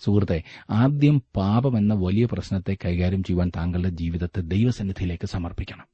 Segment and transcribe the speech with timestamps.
[0.00, 5.86] സുഹൃത്തെ ആദ്യം പാപം എന്ന വലിയ പ്രശ്നത്തെ കൈകാര്യം ചെയ്യുവാൻ താങ്കളുടെ ജീവിതത്തെ ദൈവസന്നിധിയിലേക്ക് സമർപ്പിക്കണം.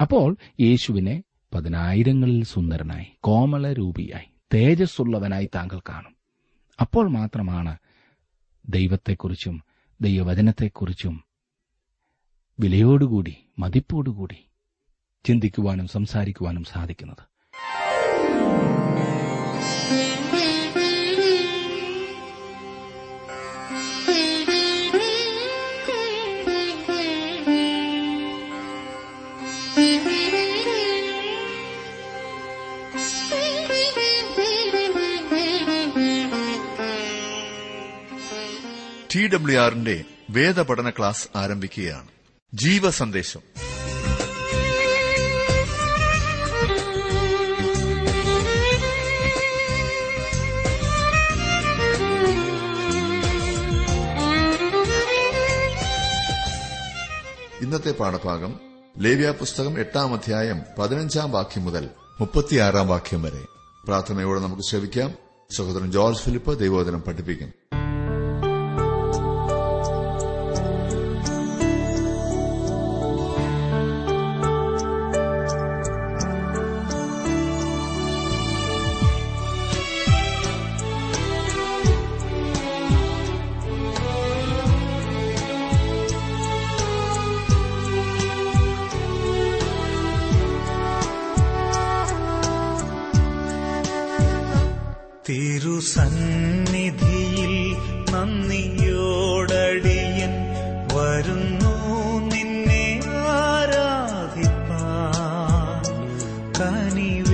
[0.00, 1.22] അപ്പോൾ യേശുവിനെ
[1.54, 6.14] പതിനായിരങ്ങളിൽ സുന്ദരനായി കോമളരൂപിയായി തേജസ്സുള്ളവനായി താങ്കൾ കാണും.
[6.80, 7.78] അപ്പോൾ മാത്രമാണ്
[8.68, 9.62] ദൈവത്തെക്കുറിച്ചും
[10.00, 11.24] ദൈവവചനത്തെക്കുറിച്ചും
[12.60, 14.38] വിലയോടുകൂടി മതിപ്പോടുകൂടി
[15.24, 17.24] ചിന്തിക്കുവാനും സംസാരിക്കുവാനും സാധിക്കുന്നത്.
[39.16, 42.08] ടി ഡബ്ല്യു ആറിന്റെ വേദപഠന ക്ലാസ് ആരംഭിക്കുകയാണ്.
[42.54, 43.40] ജീവ സന്ദേശം
[57.60, 58.60] ഇന്നത്തെ പാഠഭാഗം
[58.98, 61.88] ലേവ്യ പുസ്തകം എട്ടാം അധ്യായം പതിനഞ്ചാം വാക്യം മുതൽ
[62.20, 63.44] മുപ്പത്തിയാറാം വാക്യം വരെ.
[63.84, 65.14] പ്രാർത്ഥനയോടെ നമുക്ക് ശ്രവിക്കാം.
[65.56, 67.65] സഹോദരൻ ജോർജ് ഫിലിപ്പ് ദൈവോദനം പഠിപ്പിക്കും.
[106.58, 107.25] കാനി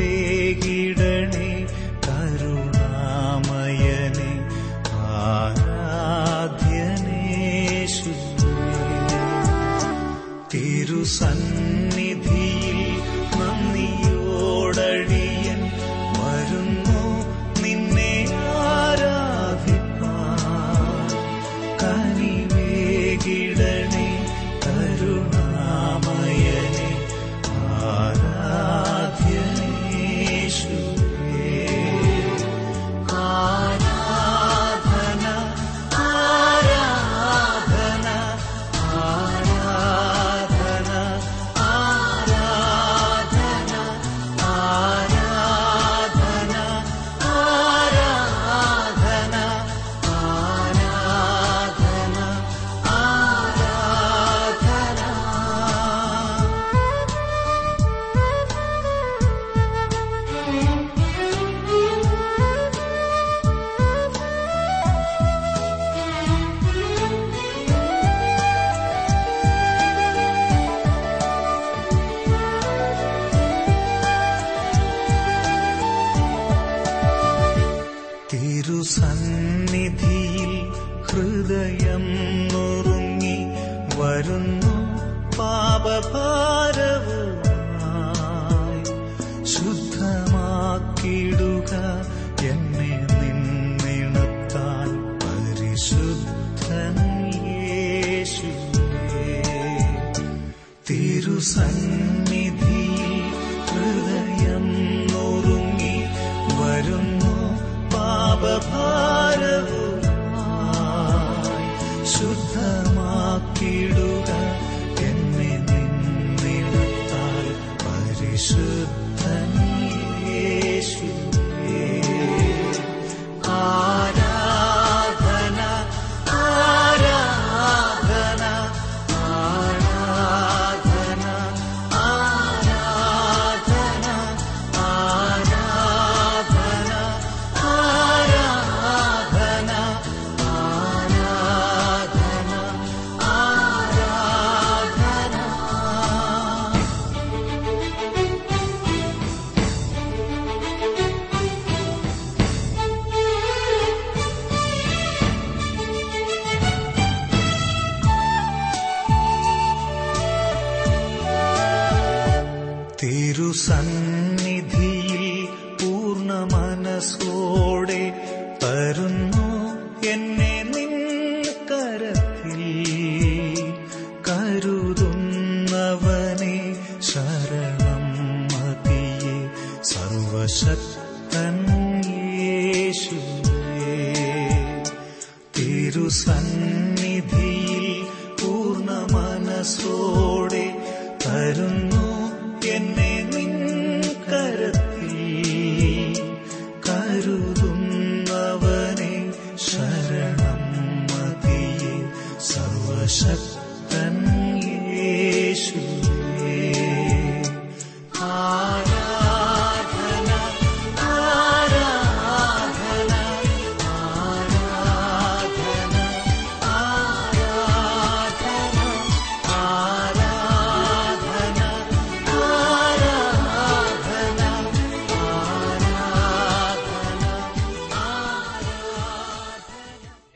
[113.63, 114.42] കുറിച്ചിടുക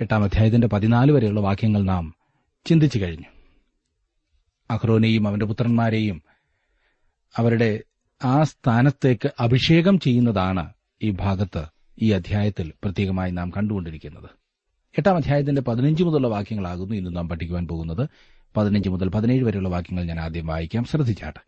[0.00, 2.14] എട്ടാം അധ്യായത്തിന്റെ പതിനാല് വരെയുള്ള വാക്യങ്ങൾ നാം
[2.66, 3.26] ചിന്തിച്ചു കഴിഞ്ഞു.
[4.70, 6.22] അഹ്റോനെയും അവന്റെ പുത്രന്മാരെയും
[7.36, 7.82] അവരുടെ
[8.24, 10.72] ആ സ്ഥാനത്തേക്ക് അഭിഷേകം ചെയ്യുന്നതാണ്
[11.02, 11.64] ഈ ഭാഗത്ത്
[12.02, 14.30] ഈ അധ്യായത്തിൽ പ്രത്യേകമായി നാം കണ്ടുകൊണ്ടിരിക്കുന്നത്.
[14.98, 18.08] എട്ടാം അധ്യായത്തിന്റെ പതിനഞ്ച് മുതലുള്ള വാക്യങ്ങളാകുന്നു ഇന്ന് നാം പഠിക്കുവാൻ പോകുന്നത്.
[18.56, 20.84] പതിനഞ്ച് മുതൽ പതിനേഴ് വരെയുള്ള വാക്യങ്ങൾ ഞാൻ ആദ്യം വായിക്കാം.
[20.84, 21.40] ശ്രദ്ധിച്ചാട്ടെ.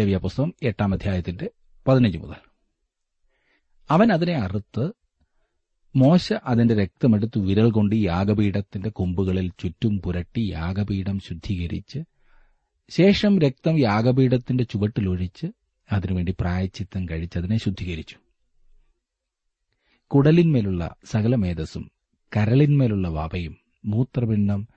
[0.00, 1.50] ലവ്യ പുസ്തകം എട്ടാം അധ്യായത്തിന്റെ
[1.88, 2.50] പതിനഞ്ച് മുതൽ.
[3.90, 4.99] അവൻ അതിനെ അറുത്ത്
[5.96, 11.98] മോശ അതിന്റെ രക്തമെടുത്ത് വിരൽ കൊണ്ട് യാഗപീഠത്തിന്റെ കൊമ്പുകളിൽ ചുറ്റും പുരട്ടി യാഗപീഠം ശുദ്ധീകരിച്ച്
[12.90, 15.46] ശേഷം രക്തം യാഗപീഠത്തിന്റെ ചുവട്ടിലൊഴിച്ച്
[15.92, 18.16] അതിനുവേണ്ടി പ്രായച്ചിത്തം കഴിച്ചതിനെ ശുദ്ധീകരിച്ചു.
[20.06, 21.90] കുടലിന്മേലുള്ള സകല മേധസ്സും
[22.36, 24.68] കരളിന്മേലുള്ള വവയും മൂത്രപിണ്ഡം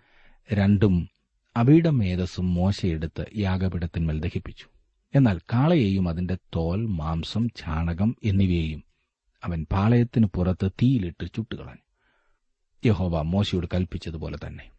[0.54, 1.10] രണ്ടും
[1.57, 4.65] അവയുടെ മേധസ്സും മോശയെടുത്ത് യാഗപീഠത്തിന്മേൽ ദഹിപ്പിച്ചു.
[5.15, 8.92] എന്നാൽ കാളയെയും അതിന്റെ തോൽ മാംസം ചാണകം എന്നിവയെയും
[9.43, 11.83] അവൻ പാളയത്തിന് പുറത്ത് തീയിലിട്ട് ചുട്ടുകളഞ്ഞു.
[12.85, 14.71] യഹോവ മോശയോട് കൽപ്പിച്ചതുപോലെ തന്നെ.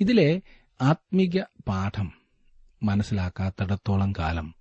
[0.00, 0.42] ഇതിലെ
[0.82, 2.12] ആത്മീക പാഠം
[2.82, 4.54] മനസ്സിലാക്കാത്തിടത്തോളം കാലം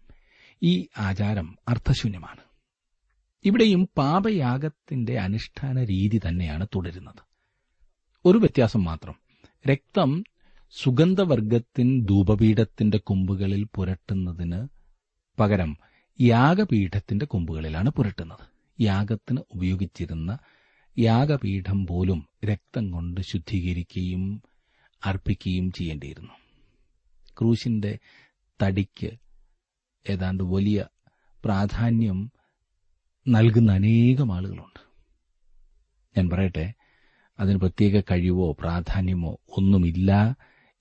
[0.64, 2.40] ഈ ആചാരം അർത്ഥശൂന്യമാണ്.
[3.46, 7.30] ഇവിടെയും പാപയാഗത്തിന്റെ അനുഷ്ഠാന രീതി തന്നെയാണ് തുടരുന്നത്.
[8.26, 9.16] ഒരു വ്യത്യാസം മാത്രം
[9.70, 10.24] രക്തം
[10.72, 14.68] സുഗന്ധവർഗത്തിൻ ധൂപപീഠത്തിന്റെ കൊമ്പുകളിൽ പുരട്ടുന്നതിന്
[15.40, 15.78] പകരം
[16.22, 18.50] യാഗപീഠത്തിന്റെ കൊമ്പുകളിലാണ് പുരട്ടുന്നത്.
[18.82, 20.38] യാഗത്തിന് ഉപയോഗിച്ചിരുന്ന
[21.00, 24.42] യാഗപീഠം പോലും രക്തം കൊണ്ട് ശുദ്ധീകരിക്കുകയും
[25.06, 26.34] അർപ്പിക്കുകയും ചെയ്യേണ്ടിയിരുന്നു.
[27.40, 28.00] ക്രൂശിന്റെ
[28.64, 29.12] തടിക്ക്
[30.10, 30.86] ഏതാണ്ട് വലിയ
[31.46, 32.32] പ്രാധാന്യം
[33.28, 34.80] നൽകുന്ന അനേകം ആളുകളുണ്ട്.
[36.18, 36.74] ഞാൻ പറയട്ടെ
[37.40, 40.36] അതിന് പ്രത്യേക കഴിവോ പ്രാധാന്യമോ ഒന്നുമില്ല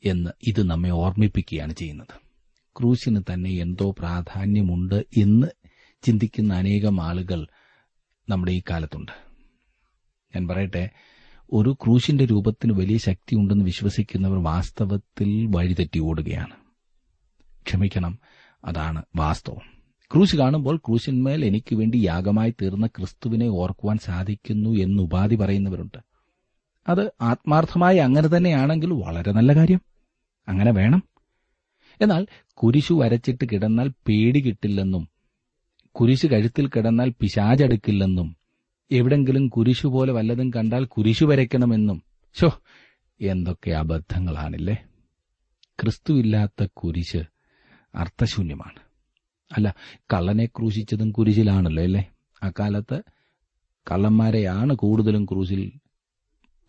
[0.05, 2.28] എന്ന് ഇത് നമ്മെ ഓർമ്മിപ്പിക്കുകയാണ് ചെയ്യുന്നത്.
[2.81, 5.47] ക്രൂശിന് തന്നെ എന്തോ പ്രാധാന്യമുണ്ട് എന്ന്
[6.03, 7.47] ചിന്തിക്കുന്ന അനേകം ആളുകൾ
[8.29, 9.13] നമ്മുടെ ഈ കാലത്തുണ്ട്.
[10.37, 10.91] ഞാൻ പറയട്ടെ
[11.53, 16.55] ഒരു ക്രൂശിന്റെ രൂപത്തിന് വലിയ ശക്തി ഉണ്ടെന്ന് വിശ്വസിക്കുന്നവർ വാസ്തവത്തിൽ വഴിതെറ്റി ഓടുകയാണ്.
[17.67, 18.19] ക്ഷമിക്കണം
[18.65, 19.79] അതാണ് വാസ്തവം.
[20.13, 25.99] ക്രൂശ് കാണുമ്പോൾ ക്രൂശിന്മേൽ എനിക്ക് വേണ്ടി യാഗമായി തീർന്ന ക്രിസ്തുവിനെ ഓർക്കുവാൻ സാധിക്കുന്നു എന്ന് ഉപാധി പറയുന്നവരുണ്ട്.
[26.89, 29.81] അത് ആത്മാർത്ഥമായി അങ്ങനെ തന്നെയാണെങ്കിൽ വളരെ നല്ല കാര്യം.
[30.49, 31.03] അങ്ങനെ വേണം.
[32.01, 35.09] എന്നാൽ കുരിശു വരച്ചിട്ട് കിടന്നാൽ പേടി കിട്ടില്ലെന്നും
[35.91, 38.37] കുരിശു കഴുത്തിൽ കിടന്നാൽ പിശാചടുക്കില്ലെന്നും
[38.91, 42.03] എവിടെങ്കിലും കുരിശു പോലെ വല്ലതും കണ്ടാൽ കുരിശു വരയ്ക്കണമെന്നും.
[42.41, 42.61] ഷോ
[43.21, 44.85] എന്തൊക്കെ അബദ്ധങ്ങളാണില്ലേ.
[45.81, 47.23] ക്രിസ്തുവില്ലാത്ത കുരിശ്
[47.95, 48.81] അർത്ഥശൂന്യമാണ്.
[49.57, 52.11] അല്ല കള്ളനെ ക്രൂശിച്ചതും കുരിശിലാണല്ലോ അല്ലേ?
[52.43, 53.03] അക്കാലത്ത്
[53.91, 55.73] കള്ളന്മാരെയാണ് കൂടുതലും ക്രൂശിൽ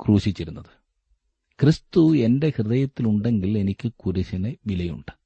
[0.06, 0.80] ക്രൂശിച്ചിരുന്നത്.
[1.60, 5.19] ക്രിസ്തു എന്റെ ഹൃദയത്തിലുണ്ടെങ്കിൽ എനിക്ക് കുരിശിന് വിലയുണ്ട്.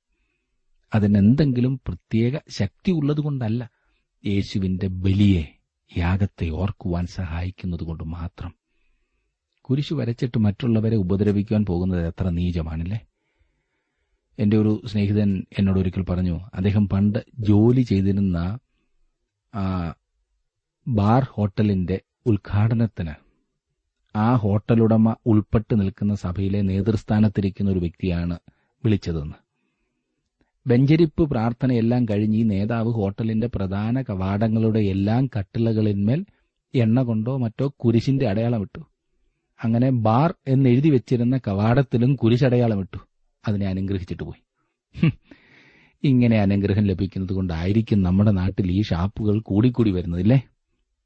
[0.94, 3.70] അതിനെന്തെങ്കിലും പ്രത്യേക ശക്തി ഉള്ളതുകൊണ്ടല്ല
[4.26, 5.44] യേശുവിന്റെ ബലിയെ
[5.98, 8.54] യാഗത്തെ ഓർക്കുവാൻ സഹായിക്കുന്നതുകൊണ്ട് മാത്രം.
[9.62, 13.00] കുരിശു വരച്ചിട്ട് മറ്റുള്ളവരെ ഉപദ്രവിക്കുവാൻ പോകുന്നത് എത്ര നീചമാണല്ലേ?
[14.40, 18.60] എന്റെ ഒരു സ്നേഹിതൻ എന്നോട് ഒരിക്കൽ പറഞ്ഞു അദ്ദേഹം പണ്ട് ജോലി ചെയ്തിരുന്ന
[20.88, 23.14] ബാർ ഹോട്ടലിന്റെ ഉദ്ഘാടനത്തിന്
[24.16, 28.40] ആ ഹോട്ടലുടമ ഉൾപ്പെട്ട് നിൽക്കുന്ന സഭയിലെ നേതൃസ്ഥാനത്തിരിക്കുന്ന ഒരു വ്യക്തിയാണ്
[28.86, 29.43] വിളിച്ചതെന്ന്.
[30.68, 36.26] വെഞ്ചരിപ്പ് പ്രാർത്ഥനയെല്ലാം കഴിഞ്ഞ് ഈ നേതാവ് ഹോട്ടലിന്റെ പ്രധാന കവാടങ്ങളുടെ എല്ലാം കട്ടിളകളിന്മേൽ
[36.76, 38.80] എണ്ണ കൊണ്ടോ മറ്റോ കുരിശിന്റെ അടയാളം ഇട്ടു
[39.64, 42.98] അങ്ങനെ ബാർ എന്നെഴുതി വെച്ചിരുന്ന കവാടത്തിലും കുരിശടയാളം ഇട്ടു
[43.48, 44.42] അതിനെ അനുഗ്രഹിച്ചിട്ട് പോയി.
[46.04, 50.42] ഇങ്ങനെ അനുഗ്രഹം ലഭിക്കുന്നത് കൊണ്ടായിരിക്കും നമ്മുടെ നാട്ടിൽ ഈ ഷാപ്പുകൾ കൂടിക്കൂടി വരുന്നതില്ലേ?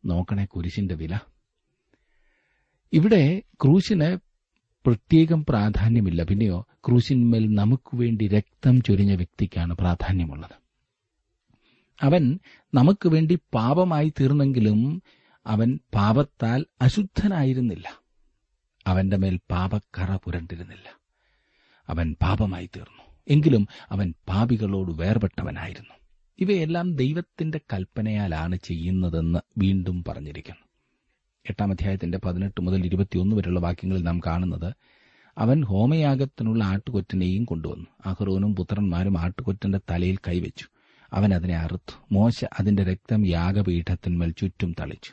[0.05, 1.19] നോക്കണേ കുരിശിന്റെ വില.
[2.93, 4.17] ഇവിടെ ക്രൂശിന്
[4.87, 6.23] പ്രത്യേകം പ്രാധാന്യമില്ല.
[6.23, 10.55] പിന്നെയോ ക്രൂശിന്മേൽ നമുക്ക് വേണ്ടി രക്തം ചൊരിഞ്ഞ വ്യക്തിക്കാണ് പ്രാധാന്യമുള്ളത്.
[12.01, 12.39] അവൻ
[12.73, 15.01] നമുക്ക് വേണ്ടി പാപമായി തീർന്നെങ്കിലും
[15.45, 18.01] അവൻ പാപത്താൽ അശുദ്ധനായിരുന്നില്ല.
[18.87, 20.99] അവന്റെ മേൽ പാപക്കറ പുരണ്ടിരുന്നില്ല.
[21.89, 23.03] അവൻ പാപമായി തീർന്നു.
[23.27, 25.93] എങ്കിലും അവൻ പാപികളോട് വേർപെട്ടവനായിരുന്നു.
[26.39, 30.66] ഇവയെല്ലാം ദൈവത്തിന്റെ കൽപ്പനയാലാണ് ചെയ്യുന്നതെന്ന് വീണ്ടും പറഞ്ഞിരിക്കുന്നു.
[31.49, 34.73] എട്ടാം അധ്യായത്തിന്റെ പതിനെട്ട് മുതൽ ഇരുപത്തിയൊന്ന് വരെയുള്ള വാക്യങ്ങളിൽ നാം കാണുന്നത്
[35.37, 37.85] അവൻ ഹോമയാഗത്തിനുള്ള ആട്ടുകൊറ്റനെയും കൊണ്ടുവന്നു.
[38.05, 40.65] അഹ്റോനും പുത്രന്മാരും ആട്ടുകൊറ്റന്റെ തലയിൽ കൈവച്ചു.
[41.13, 42.05] അവൻ അതിനെ അറുത്തു.
[42.11, 45.11] മോശ അതിന്റെ രക്തം യാഗപീഠത്തിന്മേൽ ചുറ്റും തളിച്ചു.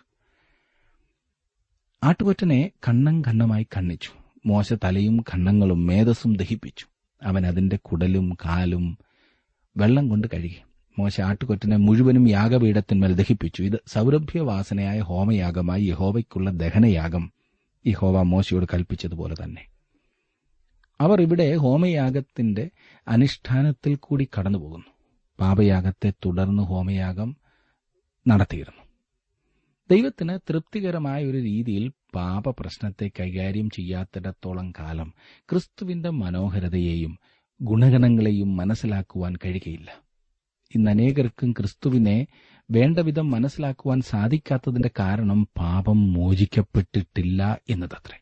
[2.04, 4.10] ആട്ടുകൊറ്റനെ കണ്ണം കണ്ണമായി കണ്ണിച്ചു
[4.46, 6.86] മോശ തലയും കണ്ണങ്ങളും മേധസ്സും ദഹിപ്പിച്ചു.
[7.22, 8.98] അവൻ അതിന്റെ കുടലും കാലും
[9.76, 10.62] വെള്ളം കൊണ്ട് കഴുകി.
[10.98, 13.62] മോശ ആട്ടുകൊറ്റനെ മുഴുവനും യാഗപീഠത്തിന്മേൽ ദഹിപ്പിച്ചു.
[13.62, 17.32] ഇത് സൗരഭ്യവാസനയായ ഹോമയാഗമായി യഹോവയ്ക്കുള്ള ദഹനയാഗം
[17.86, 19.66] യഹോവ മോശയോട് കൽപ്പിച്ചതുപോലെ തന്നെ.
[21.00, 22.70] അവർ ഇവിടെ ഹോമയാഗത്തിന്റെ
[23.08, 24.86] അനുഷ്ഠാനത്തിൽ കൂടി കടന്നുപോകുന്നു.
[25.40, 27.36] പാപയാഗത്തെ തുടർന്ന് ഹോമയാഗം
[28.28, 28.84] നടത്തിയിരുന്നു.
[29.90, 35.14] ദൈവത്തിന് തൃപ്തികരമായ ഒരു രീതിയിൽ പാപ പ്രശ്നത്തെ കൈകാര്യം ചെയ്യാത്തിടത്തോളം കാലം
[35.50, 37.18] ക്രിസ്തുവിന്റെ മനോഹരതയെയും
[37.62, 40.03] ഗുണഗണങ്ങളെയും മനസ്സിലാക്കുവാൻ കഴിയുകയില്ല.
[40.74, 42.26] ഇന്ന് അനേകർക്കും ക്രിസ്തുവിനെ
[42.70, 48.20] വേണ്ടവിധം മനസ്സിലാക്കുവാൻ സാധിക്കാത്തതിന്റെ കാരണം പാപം മോചിക്കപ്പെട്ടിട്ടില്ല എന്നതത്രേ.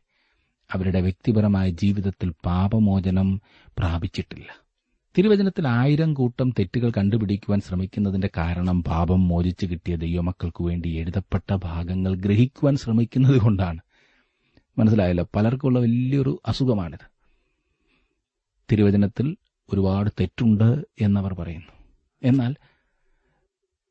[0.71, 3.41] അവരുടെ വ്യക്തിപരമായ ജീവിതത്തിൽ പാപമോചനം
[3.77, 4.63] പ്രാപിച്ചിട്ടില്ല.
[5.17, 12.75] തിരുവചനത്തിൽ ആയിരം കൂട്ടം തെറ്റുകൾ കണ്ടുപിടിക്കുവാൻ ശ്രമിക്കുന്നതിന്റെ കാരണം പാപം മോചിച്ചു കിട്ടിയ ദൈവമക്കൾക്ക് വേണ്ടി എഴുതപ്പെട്ട ഭാഗങ്ങൾ ഗ്രഹിക്കുവാൻ
[12.75, 13.79] ശ്രമിക്കുന്നത് കൊണ്ടാണ്.
[14.79, 15.27] മനസ്സിലായല്ലോ?
[15.35, 17.13] പലർക്കുള്ള വലിയൊരു അസുഖമാണിത്.
[18.71, 19.37] തിരുവചനത്തിൽ
[19.73, 21.72] ഒരുപാട് തെറ്റുണ്ട് എന്നവർ പറയുന്നു.
[22.23, 22.55] എന്നാൽ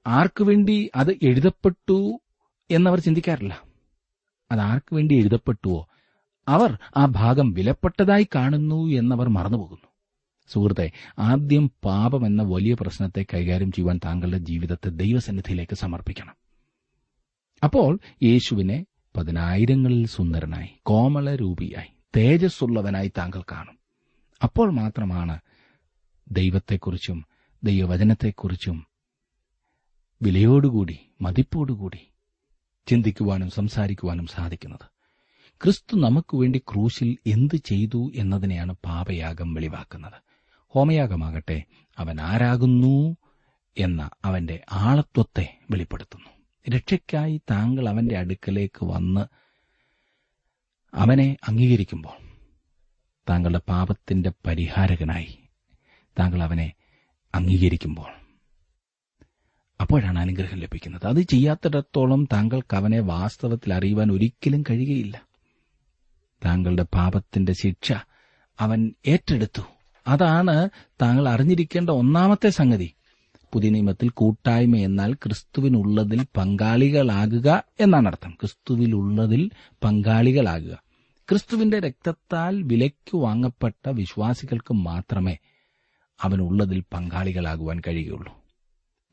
[0.06, 2.20] ആർക്കു വേണ്ടി അത് എഴുതപ്പെട്ടു
[2.70, 3.62] എന്നവർ ചിന്തിക്കാറില്ല.
[4.52, 5.88] അത് ആർക്കു വേണ്ടി എഴുതപ്പെട്ടുവോ?
[6.48, 9.88] അവർ ആ ഭാഗം വിലപ്പെട്ടതായി കാണുന്നു എന്നവർ മറന്നുപോകുന്നു.
[10.48, 16.34] സുഹൃത്തെ ആദ്യം പാപം എന്ന വലിയ പ്രശ്നത്തെ കൈകാര്യം ചെയ്യുവാൻ താങ്കളുടെ ജീവിതത്തെ ദൈവസന്നിധിയിലേക്ക് സമർപ്പിക്കണം.
[17.64, 18.86] അപ്പോൾ യേശുവിനെ
[19.16, 23.78] പതിനായിരങ്ങളിൽ സുന്ദരനായി കോമളരൂപിയായി തേജസ്സുള്ളവനായി താങ്കൾ കാണും.
[24.42, 25.40] അപ്പോൾ മാത്രമാണ്
[26.30, 27.26] ദൈവത്തെക്കുറിച്ചും
[27.64, 28.86] ദൈവവചനത്തെക്കുറിച്ചും
[30.22, 32.00] വിലയോടുകൂടി മതിപ്പോടുകൂടി
[32.86, 34.86] ചിന്തിക്കുവാനും സംസാരിക്കുവാനും സാധിക്കുന്നത്.
[35.62, 40.22] ക്രിസ്തു നമുക്ക് വേണ്ടി ക്രൂശിൽ എന്ത് ചെയ്തു എന്നതിനെയാണ് പാപയാഗം വെളിവാക്കുന്നത്.
[40.66, 41.64] ഹോമയാഗമാകട്ടെ
[41.98, 43.16] അവൻ ആരാകുന്നു
[43.78, 46.30] എന്ന അവന്റെ ആളത്വത്തെ വെളിപ്പെടുത്തുന്നു.
[46.76, 49.20] രക്ഷയ്ക്കായി താങ്കൾ അവന്റെ അടുക്കലേക്ക് വന്ന്
[50.94, 52.16] അവനെ അംഗീകരിക്കുമ്പോൾ
[53.30, 55.38] താങ്കളുടെ പാപത്തിന്റെ പരിഹാരകനായി
[56.18, 56.72] താങ്കൾ അവനെ
[57.34, 58.22] അംഗീകരിക്കുമ്പോൾ.
[59.80, 61.06] അപ്പോഴാണ് അനുഗ്രഹം ലഭിക്കുന്നത്.
[61.06, 65.22] അത് ചെയ്യാത്തിടത്തോളം താങ്കൾക്ക് അവനെ വാസ്തവത്തിൽ അറിയുവാൻ ഒരിക്കലും കഴിയുകയില്ല.
[66.44, 67.92] താങ്കളുടെ പാപത്തിന്റെ ശിക്ഷ
[68.60, 69.62] അവൻ ഏറ്റെടുത്തു.
[70.06, 70.70] അതാണ്
[71.02, 72.92] താങ്കൾ അറിഞ്ഞിരിക്കേണ്ട ഒന്നാമത്തെ സംഗതി.
[73.52, 78.30] പുതിയ നിയമത്തിൽ കൂട്ടായ്മ എന്നാൽ ക്രിസ്തുവിനുള്ളതിൽ പങ്കാളികളാകുക എന്നാണ് അർത്ഥം.
[78.30, 79.50] ക്രിസ്തുവിലുള്ളതിൽ
[79.84, 80.82] പങ്കാളികളാകുക.
[81.30, 85.36] ക്രിസ്തുവിന്റെ രക്തത്താൽ വിലയ്ക്ക് വാങ്ങപ്പെട്ട വിശ്വാസികൾക്ക് മാത്രമേ
[86.22, 88.42] അവനുള്ളതിൽ പങ്കാളികളാകുവാൻ കഴിയുള്ളൂ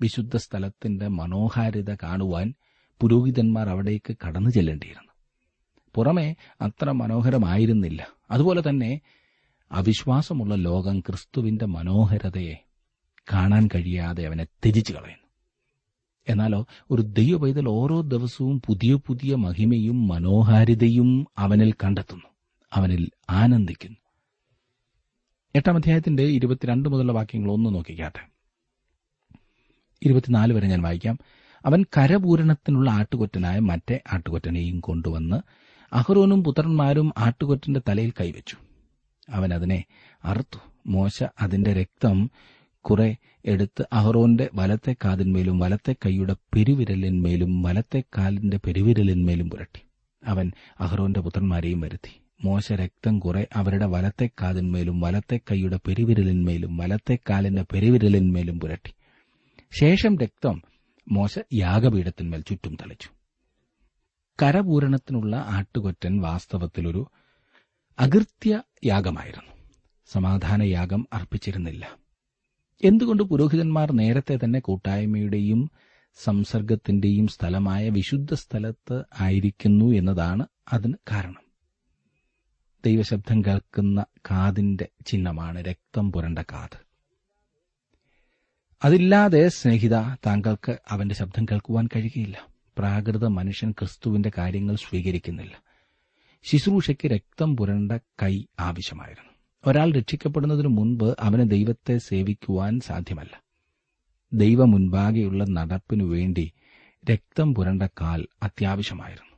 [0.01, 2.53] വിശുദ്ധ സ്ഥലത്തിന്റെ മനോഹാരിത കാണുവാൻ
[3.01, 5.11] പുരോഹിതന്മാർ അവിടേക്ക് കടന്നു ചെല്ലേണ്ടിയിരുന്നു.
[5.95, 8.07] പുറമെ അത്ര മനോഹരമായിരുന്നില്ല.
[8.31, 9.01] അതുപോലെ തന്നെ
[9.71, 12.55] അവിശ്വാസമുള്ള ലോകം ക്രിസ്തുവിന്റെ മനോഹരതയെ
[13.33, 15.27] കാണാൻ കഴിയാതെ അവനെ ത്യജിച്ചു കളയുന്നു.
[16.29, 22.27] എന്നാലോ ഒരു ദൈവ പൈതൽ ഓരോ ദിവസവും പുതിയ പുതിയ മഹിമയും മനോഹാരിതയും അവനിൽ കണ്ടെത്തുന്നു.
[22.73, 23.97] അവനിൽ ആനന്ദിക്കുന്നു.
[25.55, 28.21] എട്ടാം അധ്യായത്തിന്റെ ഇരുപത്തിരണ്ട് മുതലുള്ള വാക്യങ്ങൾ ഒന്ന് നോക്കിക്കാട്ടെ
[30.03, 31.17] ഇരുപത്തിനാല് വരെ ഞാൻ വായിക്കാം.
[31.65, 35.37] അവൻ കരപൂരണത്തിനുള്ള ആട്ടുകൊറ്റനായ മറ്റേ ആട്ടുകൊറ്റനെയും കൊണ്ടുവന്ന്
[35.93, 38.57] അഹ്റോനും പുത്രന്മാരും ആട്ടുകൊറ്റന്റെ തലയിൽ കൈവച്ചു.
[39.29, 39.83] അവൻ അതിനെ
[40.23, 40.59] അറുത്തു.
[40.87, 42.31] മോശ അതിന്റെ രക്തം
[42.81, 43.15] കുറെ
[43.45, 49.81] എടുത്ത് അഹ്റോന്റെ വലത്തെ കാതിന്മേലും വലത്തെ കൈയുടെ പെരുവിരലിന്മേലും വലത്തെ കാലിന്റെ പെരുവിരലിന്മേലും പുരട്ടി.
[50.23, 52.28] അവൻ അഹ്റോന്റെ പുത്രന്മാരെയും വരുത്തി.
[52.43, 58.93] മോശ രക്തം കുറെ അവരുടെ വലത്തെ കാതിന്മേലും വലത്തെ കൈയുടെ പെരുവിരലിന്മേലും വലത്തെ കാലിന്റെ പെരുവിരലിന്മേലും പുരട്ടി.
[59.81, 60.61] ശേഷം രക്തം
[61.11, 63.09] മോശ യാഗപീഠത്തിന്മേൽ ചുറ്റും തളിച്ചു.
[64.43, 67.11] കരപൂരണത്തിനുള്ള ആട്ടുകൊറ്റൻ വാസ്തവത്തിലൊരു
[67.99, 69.53] അകൃത്യ യാഗമായിരുന്നു.
[70.07, 71.97] സമാധാന യാഗം അർപ്പിച്ചിരുന്നില്ല.
[72.83, 75.71] എന്തുകൊണ്ട് പുരോഹിതന്മാർ നേരത്തെ തന്നെ കൂട്ടായ്മയുടെയും
[76.23, 81.48] സംസർഗത്തിന്റെയും സ്ഥലമായ വിശുദ്ധ സ്ഥലത്ത് ആയിരിക്കുന്നു എന്നതാണ് അതിന് കാരണം?
[82.85, 86.89] ദൈവശബ്ദം കേൾക്കുന്ന കാതിന്റെ ചിഹ്നമാണ് രക്തം പുരണ്ട കാത്.
[88.85, 92.47] അതില്ലാതെ സ്നേഹിത താങ്കൾക്ക് അവന്റെ ശബ്ദം കേൾക്കുവാൻ കഴിയുകയില്ല.
[92.77, 95.63] പ്രാകൃത മനുഷ്യൻ ക്രിസ്തുവിന്റെ കാര്യങ്ങൾ സ്വീകരിക്കുന്നില്ല.
[96.43, 99.29] ശുശ്രൂഷയ്ക്ക് രക്തം പുരണ്ട കൈ ആവശ്യമായിരുന്നു.
[99.65, 103.43] ഒരാൾ രക്ഷിക്കപ്പെടുന്നതിനു മുൻപ് അവന് ദൈവത്തെ സേവിക്കുവാൻ സാധ്യമല്ല.
[104.33, 106.53] ദൈവ മുൻപാകെയുള്ള നടപ്പിനു വേണ്ടി
[107.11, 109.28] രക്തം പുരണ്ട കാൽ അത്യാവശ്യമായിരുന്നു.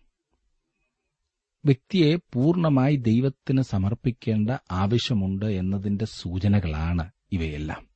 [1.65, 7.88] വ്യക്തിയെ പൂർണമായി ദൈവത്തിന് സമർപ്പിക്കേണ്ട ആവശ്യമുണ്ട് എന്നതിന്റെ സൂചനകളാണ് ഇവയെല്ലാം.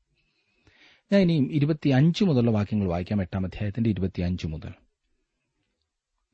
[1.11, 3.21] ഞാൻ ഇനിയും ഇരുപത്തിയഞ്ച് മുതലുള്ള വാക്യങ്ങൾ വായിക്കാം.
[3.21, 4.71] എട്ടാം അധ്യായത്തിന്റെ ഇരുപത്തിയഞ്ച് മുതൽ.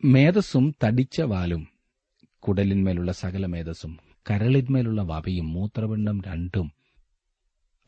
[0.05, 1.67] മേധസ്സും തടിച്ച വാലും
[2.39, 3.99] കുടലിന്മേലുള്ള സകല മേധസ്സും
[4.31, 6.71] കരളിന്മേലുള്ള വവയും മൂത്രപിണ്ഡം രണ്ടും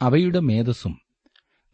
[0.02, 1.02] അവയുടെ മേധസ്സും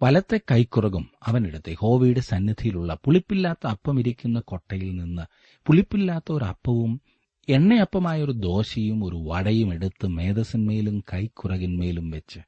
[0.04, 1.76] വലത്തെ കൈക്കുറകും അവനെടുത്ത്.
[1.80, 5.22] ഹോവയുടെ സന്നിധിയിലുള്ള പുളിപ്പില്ലാത്ത അപ്പം ഇരിക്കുന്ന കൊട്ടയിൽ നിന്ന്
[5.68, 7.02] പുളിപ്പില്ലാത്ത ഒരു അപ്പവും
[7.50, 12.40] എണ്ണയപ്പമായ ഒരു ദോശയും ഒരു വടയും എടുത്ത് മേധസ്സിന്മേലും കൈക്കുറകിന്മേലും വെച്ച്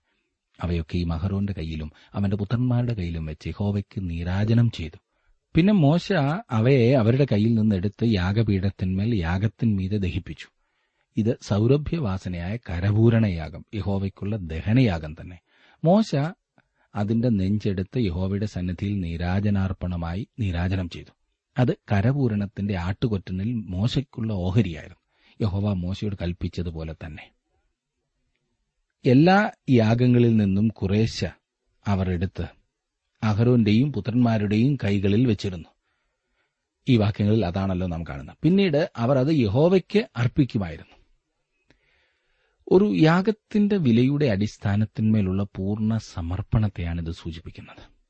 [0.61, 4.97] അവയൊക്കെ ഈ മഹറോന്റെ കയ്യിലും അവന്റെ പുത്രന്മാരുടെ കയ്യിലും വെച്ച് ഹോവയ്ക്ക് നീരാജനം ചെയ്തു.
[5.55, 6.13] പിന്നെ മോശ
[6.51, 10.47] അവയെ അവരുടെ കയ്യിൽ നിന്ന് എടുത്ത് യാഗപീഠത്തിന്മേൽ യാഗത്തിന്മീതെ ദഹിപ്പിച്ചു.
[11.17, 15.39] ഇത് സൗരഭ്യവാസനയായ കരപൂരണയാഗം യഹോവയ്ക്കുള്ള ദഹനയാഗം തന്നെ.
[15.83, 16.15] മോശ
[16.95, 21.20] അതിന്റെ നെഞ്ചെടുത്ത് യഹോവയുടെ സന്നിധിയിൽ നീരാജനാർപ്പണമായി നീരാജനം ചെയ്തു.
[21.57, 25.01] അത് കരപൂരണത്തിന്റെ ആട്ടുകൊറ്റനിൽ മോശയ്ക്കുള്ള ഓഹരിയായിരുന്നു.
[25.41, 27.31] യഹോവ മോശയോട് കൽപ്പിച്ചതുപോലെ തന്നെ.
[29.05, 31.25] എല്ലാ യാഗങ്ങളിൽ നിന്നും കുറേശ്ശ
[31.87, 32.45] അവർ എടുത്ത്
[33.23, 35.69] അഹരോന്റെയും പുത്രന്മാരുടെയും കൈകളിൽ വെച്ചിരുന്നു.
[36.89, 38.35] ഈ വാക്യങ്ങളിൽ അതാണല്ലോ നാം കാണുന്നത്.
[38.43, 40.95] പിന്നീട് അവർ അത് യഹോവയ്ക്ക് അർപ്പിക്കുമായിരുന്നു.
[42.71, 48.00] ഒരു യാഗത്തിന്റെ വിലയുടെ അടിസ്ഥാനത്തിന്മേലുള്ള പൂർണ സമർപ്പണത്തെയാണ് ഇത് സൂചിപ്പിക്കുന്നത്.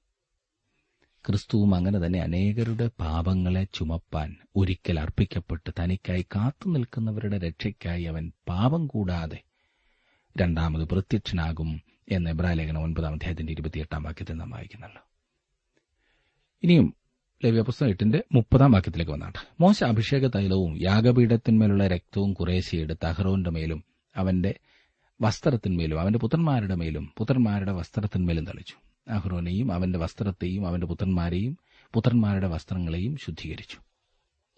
[1.26, 9.40] ക്രിസ്തുവും അങ്ങനെ തന്നെ അനേകരുടെ പാപങ്ങളെ ചുമപ്പാൻ ഒരിക്കൽ അർപ്പിക്കപ്പെട്ട് തനിക്കായി കാത്തു നിൽക്കുന്നവരുടെ രക്ഷയ്ക്കായി അവൻ പാപം കൂടാതെ
[10.38, 15.02] രണ്ടാമത് പ്രത്യക്ഷനാകും എന്ന് എബ്രാലേഖനം ഒൻപതാം അധ്യായത്തിന്റെ ഇരുപത്തിയെട്ടാം വാക്യത്തിൽ നാം വായിക്കുന്നല്ലോ
[16.64, 16.94] ഇനിയും
[17.44, 23.84] ലവ്യപുസ്തകം എട്ടിന്റെ മുപ്പതാം വാക്യത്തിലേക്ക് വന്നാട്ട് മോശ അഭിഷേക തൈലവും യാഗപീഠത്തിന്മേലുള്ള രക്തവും കുറേശ്ശിയെടുത്ത് അഹ്റോന്റെ മേലും
[24.16, 24.52] അവന്റെ
[25.22, 28.76] വസ്ത്രത്തിന്മേലും അവന്റെ പുത്രന്മാരുടെ മേലും പുത്രന്മാരുടെ വസ്ത്രത്തിന്മേലും തളിച്ചു.
[29.08, 31.58] അഹ്റോനെയും അവന്റെ വസ്ത്രത്തെയും അവന്റെ പുത്രന്മാരെയും
[31.94, 33.78] പുത്രന്മാരുടെ വസ്ത്രങ്ങളെയും ശുദ്ധീകരിച്ചു.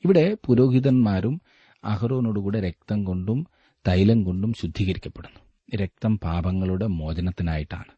[0.05, 1.41] ഇവിടെ പുരോഹിതന്മാരും
[1.83, 3.47] അഹ്റോനോടുകൂടെ രക്തം കൊണ്ടും
[3.88, 5.39] തൈലം കൊണ്ടും ശുദ്ധീകരിക്കപ്പെടുന്നു.
[5.83, 7.91] രക്തം പാപങ്ങളുടെ മോചനത്തിനായിട്ടാണ്.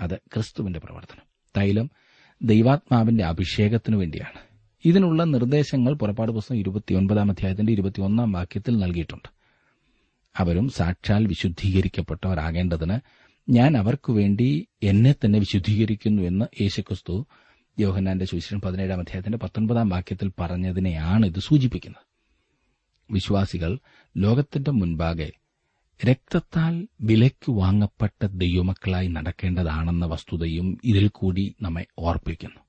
[0.00, 1.22] അത് ക്രിസ്തുവിന്റെ പ്രവർത്തനം.
[1.56, 1.90] തൈലം
[2.42, 4.40] ദൈവാത്മാവിന്റെ അഭിഷേകത്തിനു വേണ്ടിയാണ്.
[4.84, 9.28] ഇതിനുള്ള നിർദ്ദേശങ്ങൾ പുറപ്പാട് പുസ്തകം ഇരുപത്തിയൊൻപതാം അധ്യായത്തിന്റെ ഇരുപത്തിയൊന്നാം വാക്യത്തിൽ നൽകിയിട്ടുണ്ട്.
[10.36, 17.26] അവരും സാക്ഷാൽ വിശുദ്ധീകരിക്കപ്പെട്ടവരാകേണ്ടതിന് ഞാൻ അവർക്കു വേണ്ടി എന്നെ തന്നെ വിശുദ്ധീകരിക്കുന്നു എന്ന് യേശുക്രിസ്തു
[17.78, 22.04] യോഹന്നാന്റെ സുവിശേഷം പതിനേഴാം അധ്യായത്തിന്റെ പത്തൊൻപതാം വാക്യത്തിൽ പറഞ്ഞതിനെയാണ് ഇത് സൂചിപ്പിക്കുന്നത്.
[23.10, 23.78] വിശ്വാസികൾ
[24.16, 25.32] ലോകത്തിന്റെ മുൻപാകെ
[26.00, 32.60] രക്തത്താൽ വിലയ്ക്ക് വാങ്ങപ്പെട്ട ദൈവമക്കളായി നടക്കേണ്ടതാണെന്ന വസ്തുതയും ഇതിൽ കൂടി നമ്മെ ഓർപ്പിക്കുന്നു.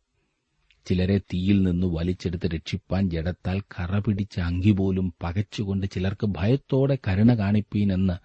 [0.85, 8.15] ചിലരെ തീയിൽ നിന്ന് വലിച്ചെടുത്ത് രക്ഷിപ്പാൻ ജഡത്താൽ കറ പിടിച്ച അങ്കി പോലും പകച്ചുകൊണ്ട് ചിലർക്ക് ഭയത്തോടെ കരുണ കാണിപ്പീനെന്ന്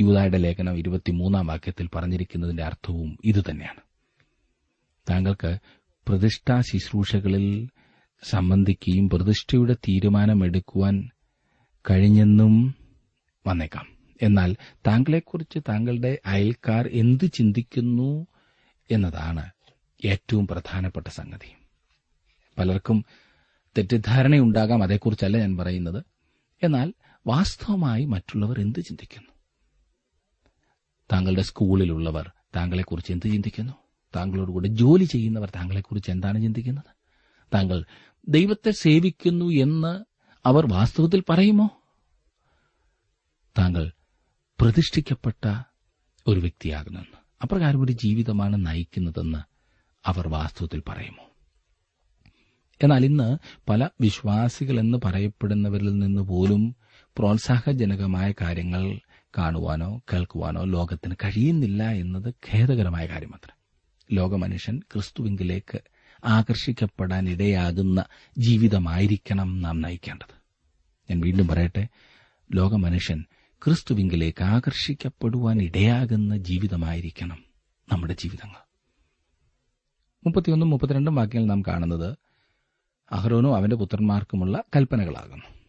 [0.00, 3.80] യൂതായുടെ ലേഖനം ഇരുപത്തിമൂന്നാം വാക്യത്തിൽ പറഞ്ഞിരിക്കുന്നതിന്റെ അർത്ഥവും ഇതുതന്നെയാണ്.
[5.10, 5.58] താങ്കൾക്ക്
[6.08, 7.68] പ്രതിഷ്ഠാ ശുശ്രൂഷകളിൽ
[8.24, 11.10] സംബന്ധിക്കുകയും പ്രതിഷ്ഠയുടെ തീരുമാനമെടുക്കുവാൻ
[11.90, 12.74] കഴിഞ്ഞെന്നും
[13.46, 13.86] വന്നേക്കാം.
[14.22, 18.26] എന്നാൽ താങ്കളെക്കുറിച്ച് താങ്കളുടെ അയൽക്കാർ എന്ത് ചിന്തിക്കുന്നു
[18.90, 19.50] എന്നതാണ്
[20.04, 21.56] ഏറ്റവും പ്രധാനപ്പെട്ട സംഗതി.
[22.58, 23.04] പലർക്കും
[23.78, 26.04] തെറ്റിദ്ധാരണയുണ്ടാകാം അതേക്കുറിച്ചല്ല ഞാൻ പറയുന്നത്.
[26.62, 26.92] എന്നാൽ
[27.26, 29.31] വാസ്തവമായി മറ്റുള്ളവർ എന്ത് ചിന്തിക്കുന്നു?
[31.12, 33.72] താങ്കളുടെ സ്കൂളിലുള്ളവർ താങ്കളെക്കുറിച്ച് എന്ത് ചിന്തിക്കുന്നു?
[33.72, 36.84] താങ്കളോട് താങ്കളോടുകൂടെ ജോലി ചെയ്യുന്നവർ താങ്കളെക്കുറിച്ച് എന്താണ് ചിന്തിക്കുന്നത്?
[37.54, 37.84] താങ്കൾ
[38.28, 40.04] ദൈവത്തെ സേവിക്കുന്നു എന്ന്
[40.46, 41.70] അവർ വാസ്തവത്തിൽ പറയുമോ?
[43.58, 43.92] താങ്കൾ
[44.60, 45.62] പ്രതിഷ്ഠിക്കപ്പെട്ട
[46.26, 49.38] ഒരു വ്യക്തിയാകുന്നെന്ന് അപ്രകാരം ഒരു ജീവിതമാണ് നയിക്കുന്നതെന്ന്
[50.06, 51.28] അവർ വാസ്തവത്തിൽ പറയുമോ?
[52.82, 56.76] എന്നാൽ ഇന്ന് പല വിശ്വാസികൾ എന്ന് പറയപ്പെടുന്നവരിൽ നിന്ന് പോലും
[57.18, 59.00] പ്രോത്സാഹജനകമായ കാര്യങ്ങൾ
[59.38, 63.48] കാണുവാനോ കേൾക്കുവാനോ ലോകത്തിന് കഴിയുന്നില്ല എന്നത് ഖേദകരമായ കാര്യമത്ര
[64.12, 65.80] ലോകമനുഷ്യൻ ക്രിസ്തുവിങ്കിലേക്ക്
[66.24, 68.04] ആകർഷിക്കപ്പെടാൻ ഇടയാകുന്ന
[68.38, 70.34] ജീവിതമായിരിക്കണം നാം നയിക്കേണ്ടത്.
[71.10, 71.88] ഞാൻ വീണ്ടും പറയട്ടെ
[72.54, 73.24] ലോകമനുഷ്യൻ
[73.64, 77.44] ക്രിസ്തുവിങ്കിലേക്ക് ആകർഷിക്കപ്പെടുവാൻ ഇടയാകുന്ന ജീവിതമായിരിക്കണം
[77.92, 78.66] നമ്മുടെ ജീവിതങ്ങൾ.
[80.24, 82.16] മുപ്പത്തിയൊന്നും മുപ്പത്തിരണ്ടും വാക്യങ്ങൾ നാം കാണുന്നത്
[83.12, 85.61] അഹ്റോനും അവന്റെ പുത്രന്മാർക്കുമുള്ള കൽപ്പനകളാകുന്നു.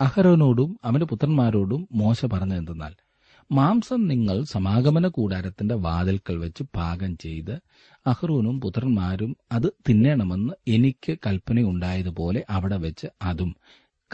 [0.00, 2.94] അഹരോനോടും അവന്റെ പുത്രന്മാരോടും മോശ പറഞ്ഞതെന്തെന്നാൽ
[3.52, 7.54] മാംസം നിങ്ങൾ സമാഗമന കൂടാരത്തിന്റെ വാതിൽക്കൽ വെച്ച് പാകം ചെയ്ത്
[8.06, 13.56] അഹ്റൂനും പുത്രന്മാരും അത് തിന്നണമെന്ന് എനിക്ക് കൽപ്പനയുണ്ടായതുപോലെ അവിടെ വെച്ച് അതും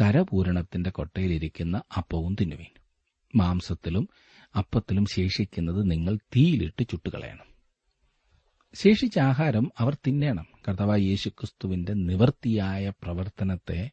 [0.01, 2.73] കരപൂരണത്തിന്റെ കൊട്ടയിലിരിക്കുന്ന അപ്പവും തിന്നുവീൻ.
[3.37, 4.09] മാംസത്തിലും
[4.59, 7.47] അപ്പത്തിലും ശേഷിക്കുന്നത് നിങ്ങൾ തീയിലിട്ട് ചുട്ടുകളയണം.
[8.75, 10.47] ശേഷിച്ച ആഹാരം അവർ തിന്നേണം.
[10.69, 13.91] കർത്താവ് യേശുക്രിസ്തുവിന്റെ നിവർത്തിയായ പ്രവർത്തനത്തെ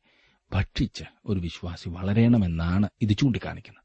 [0.53, 3.83] ഭക്ഷിച്ച് ഒരു വിശ്വാസി വളരണമെന്നാണ് ഇത് ചൂണ്ടിക്കാണിക്കുന്നത്.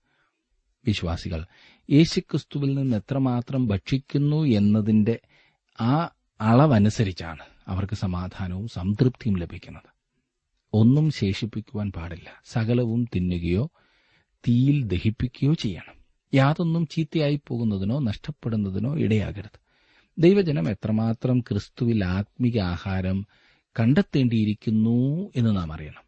[0.87, 1.45] വിശ്വാസികൾ
[1.91, 5.21] യേശുക്രിസ്തുവിൽ നിന്ന് എത്രമാത്രം ഭക്ഷിക്കുന്നു എന്നതിന്റെ
[5.81, 9.97] ആ അളവനുസരിച്ചാണ് അവർക്ക് സമാധാനവും സംതൃപ്തിയും ലഭിക്കുന്നത്.
[10.73, 12.43] ഒന്നും ശേഷിപ്പിക്കുവാൻ പാടില്ല.
[12.45, 13.71] സകലവും തിന്നുകയോ
[14.49, 15.95] തീയിൽ ദഹിപ്പിക്കുകയോ ചെയ്യണം.
[16.35, 19.61] യാതൊന്നും ചീത്തയായി പോകുന്നതിനോ നഷ്ടപ്പെടുന്നതിനോ ഇടയാകരുത്.
[20.19, 23.27] ദൈവജനം എത്രമാത്രം ക്രിസ്തുവിൽ ആത്മീക ആഹാരം
[23.81, 26.06] കണ്ടെത്തേണ്ടിയിരിക്കുന്നു എന്ന് നാം അറിയണം.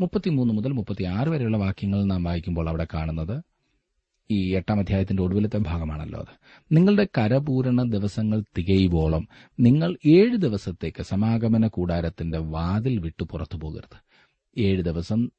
[0.00, 3.42] മുപ്പത്തിമൂന്ന് മുതൽ മുപ്പത്തിയാറ് വരെയുള്ള വാക്യങ്ങൾ നാം വായിക്കുമ്പോൾ അവിടെ കാണുന്നത്
[4.30, 6.32] ഈ എട്ടാം അധ്യായത്തിന്റെ ഒടുവിലത്തെ ഭാഗമാണല്ലോ അത്.
[6.72, 9.28] നിങ്ങളുടെ കരപൂരണ ദിവസങ്ങൾ തികയുവോളം
[9.60, 13.96] നിങ്ങൾ ഏഴ് ദിവസത്തേക്ക് സമാഗമന കൂടാരത്തിന്റെ വാതിൽ വിട്ടു പുറത്തു പോകരുത്.
[14.58, 15.30] ഏഴ് ദിവസം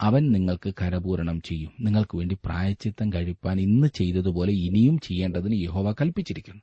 [0.00, 1.72] അവൻ നിങ്ങൾക്ക് കരപൂരണം ചെയ്യും.
[1.80, 6.62] നിങ്ങൾക്ക് വേണ്ടി പ്രായച്ചിത്തം കഴിപ്പാൻ ഇന്ന് ചെയ്തതുപോലെ ഇനിയും ചെയ്യേണ്ടതിന് യഹോവ കൽപ്പിച്ചിരിക്കുന്നു.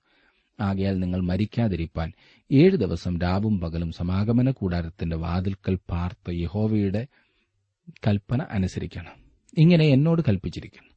[0.62, 2.12] ആകയാൽ നിങ്ങൾ മരിക്കാതിരിപ്പാൻ
[2.52, 7.08] ഏഴ് ദിവസം രാവും പകലും സമാഗമന കൂടാരത്തിന്റെ വാതിൽക്കൽ പാർത്ത യഹോവയുടെ
[8.08, 9.12] കൽപ്പന അനുസരിക്കണം.
[9.58, 10.90] ഇങ്ങനെ എന്നോട് കൽപ്പിച്ചിരിക്കുന്നു.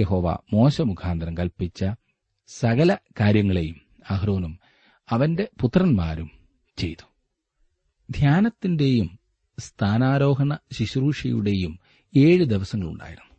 [0.00, 1.84] യഹോവ മോശ മുഖാന്തരം കൽപ്പിച്ച
[2.48, 4.60] സകല കാര്യങ്ങളെയും അഹ്റോനും
[5.08, 6.30] അവന്റെ പുത്രന്മാരും
[6.76, 7.06] ചെയ്തു.
[8.10, 9.18] ധ്യാനത്തിന്റെയും
[9.58, 11.78] സ്ഥാനാരോഹണ ശുശ്രൂഷയുടെയും
[12.16, 13.36] ഏഴ് ദിവസങ്ങളുണ്ടായിരുന്നു.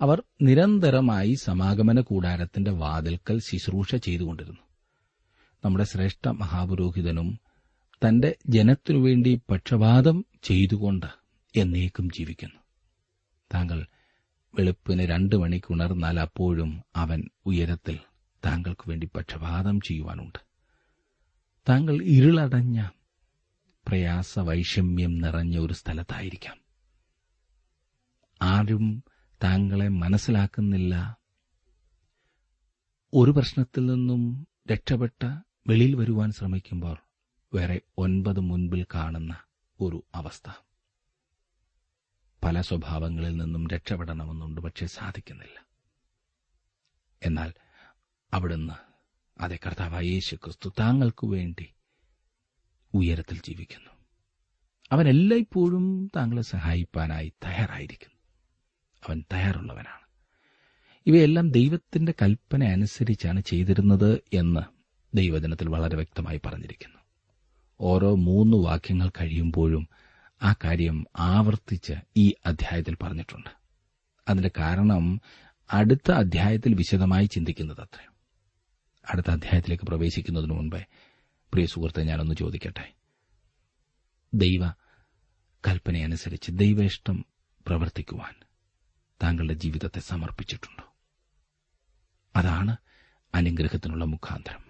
[0.00, 4.60] അവർ നിരന്തരമായി സമാഗമന കൂടാരത്തിന്റെ വാതിൽക്കൽ ശുശ്രൂഷ ചെയ്തുകൊണ്ടിരുന്നു.
[5.64, 7.40] നമ്മുടെ ശ്രേഷ്ഠ മഹാപുരോഹിതനും
[8.08, 11.19] തന്റെ ജനത്തിനുവേണ്ടി പക്ഷപാതം ചെയ്തുകൊണ്ട്
[11.56, 12.60] എന്നേക്കും ജീവിക്കുന്നു.
[13.54, 13.86] താങ്കൾ
[14.54, 17.98] വെളുപ്പിന് രണ്ട് മണിക്ക് ഉണർന്നാൽ അപ്പോഴും അവൻ ഉയരത്തിൽ
[18.46, 20.38] താങ്കൾക്ക് വേണ്ടി പക്ഷപാതം ചെയ്യുവാനുണ്ട്.
[21.68, 22.88] താങ്കൾ ഇരുളടഞ്ഞ
[23.88, 26.56] പ്രയാസ വൈഷമ്യം നിറഞ്ഞ ഒരു സ്ഥലത്തായിരിക്കാം.
[28.42, 29.04] ആരും
[29.44, 31.16] താങ്കളെ മനസ്സിലാക്കുന്നില്ല.
[33.14, 35.26] ഒരു പ്രശ്നത്തിൽ നിന്നും രക്ഷപ്പെട്ട
[35.66, 36.96] വെളിയിൽ വരുവാൻ ശ്രമിക്കുമ്പോൾ
[37.54, 39.36] വേറെ ഒൻപത് മുൻപിൽ കാണുന്ന
[39.80, 40.69] ഒരു അവസ്ഥ.
[42.44, 45.66] പല സ്വഭാവങ്ങളിൽ നിന്നും രക്ഷപ്പെടണമെന്നുണ്ട് പക്ഷെ സാധിക്കുന്നില്ല.
[47.22, 47.52] എന്നാൽ
[48.34, 48.72] അവിടുന്ന്
[49.42, 51.72] അതെ കർത്താവായ യേശു ക്രിസ്തു താങ്കൾക്ക് വേണ്ടി
[52.94, 53.90] ഉയരത്തിൽ ജീവിക്കുന്നു.
[54.92, 58.16] അവൻ എല്ലായ്പ്പോഴും താങ്കളെ സഹായിപ്പാനായി തയ്യാറായിരിക്കുന്നു.
[59.08, 60.00] അവൻ തയ്യാറുള്ളവനാണ്.
[61.06, 64.60] ഇവയെല്ലാം ദൈവത്തിന്റെ കൽപ്പന അനുസരിച്ചാണ് ചെയ്തിരുന്നത് എന്ന്
[65.16, 66.98] ദൈവജനത്തിൽ വളരെ വ്യക്തമായി പറഞ്ഞിരിക്കുന്നു.
[67.80, 69.88] ഓരോ മൂന്ന് വാക്യങ്ങൾ കഴിയുമ്പോഴും
[70.42, 73.50] ആ കാര്യം ആവർത്തിച്ച് ഈ അധ്യായത്തിൽ പറഞ്ഞിട്ടുണ്ട്.
[74.28, 75.20] അതിന്റെ കാരണം
[75.72, 78.10] അടുത്ത അധ്യായത്തിൽ വിശദമായി ചിന്തിക്കുന്നത് അത്ര.
[79.10, 80.84] അടുത്ത അധ്യായത്തിലേക്ക് പ്രവേശിക്കുന്നതിന് മുൻപേ
[81.52, 82.94] പ്രിയ സുഹൃത്തെ ഞാനൊന്ന് ചോദിക്കട്ടെ?
[84.34, 84.68] ദൈവ
[85.68, 87.24] കൽപ്പനയനുസരിച്ച് ദൈവ ഇഷ്ടം
[87.66, 88.34] പ്രവർത്തിക്കുവാൻ
[89.22, 90.94] താങ്കളുടെ ജീവിതത്തെ സമർപ്പിച്ചിട്ടുണ്ടോ?
[92.36, 92.76] അതാണ്
[93.34, 94.69] അനുഗ്രഹത്തിനുള്ള മുഖാന്തരം.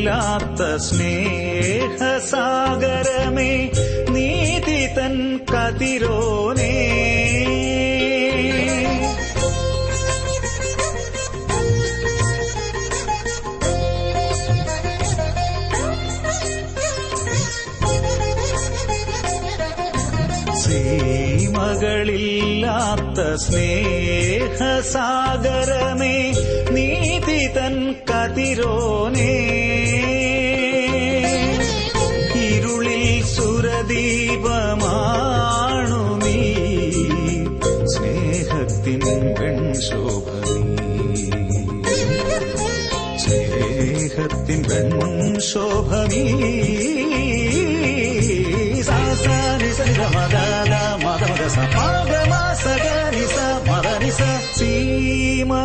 [0.00, 1.72] സീമകളില്ലാത്ത സ്നേഹസാഗരമേ
[4.14, 5.14] നീതി തൻ
[5.52, 6.72] കതിരോനേ.
[21.92, 24.54] സീമകളില്ലാത്ത സ്നേഹസാഗരമേ
[26.70, 27.74] നീതി തൻ
[28.10, 29.59] കതിരോനേ.
[44.22, 46.22] സ്നേഹത്തിൻ വെൺശോഭനീ
[48.88, 50.72] സാസാനി സരിത മദാല
[51.04, 53.36] മദമദ സമാഗമ സഗനി സ
[53.68, 54.20] മദനി സ
[54.58, 55.62] സീമകളില്ലാത്ത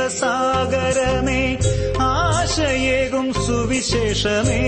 [2.00, 4.62] ആശയേകും സുവിശേഷമേ.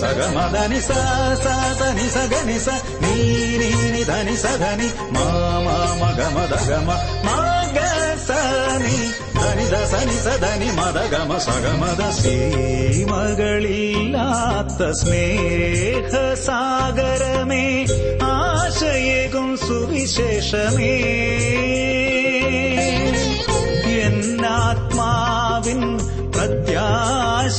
[0.00, 2.60] സഗമദനി സനി സഗനി സ
[3.02, 3.14] നീ
[3.60, 6.88] നീ നി ധനി സധനി മാമാ മഗമദ ഗമ
[7.26, 7.76] മഗ
[8.28, 8.96] സനി
[9.36, 13.20] ധനി ദ സനി സധനി മദ ഗമ സഗമദ സീമകളില്ലാത്ത
[15.00, 16.04] സ്നേഹസാഗരമേ
[18.22, 20.94] ആശയേകും സുവിശേഷമേ.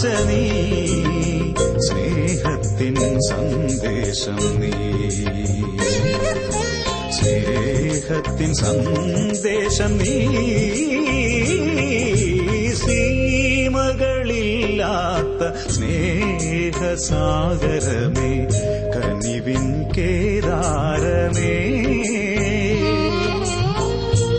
[0.05, 0.67] നീ
[1.77, 4.71] സ്നേഹത്തിൻ സന്ദേശം നീ.
[7.11, 10.27] സ്നേഹത്തിൻ സന്ദേശം നീ.
[12.73, 18.47] സീമകളില്ലാത്ത സ്നേഹസാഗരമേ
[18.95, 21.57] കനിവിൻ കേദാരമേ.